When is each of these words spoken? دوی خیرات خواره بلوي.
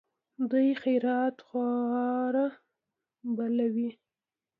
دوی 0.49 0.69
خیرات 0.81 1.37
خواره 1.47 2.47
بلوي. 3.35 3.89